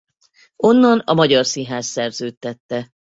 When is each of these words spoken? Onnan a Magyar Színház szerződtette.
Onnan 0.57 0.99
a 1.05 1.13
Magyar 1.13 1.45
Színház 1.45 1.85
szerződtette. 1.85 2.89